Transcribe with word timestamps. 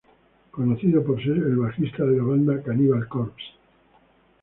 Conocido 0.49 1.03
por 1.05 1.19
ser 1.21 1.33
el 1.37 1.57
bajista 1.57 2.03
de 2.07 2.17
la 2.17 2.23
banda 2.23 2.63
Cannibal 2.63 3.07
Corpse. 3.07 3.45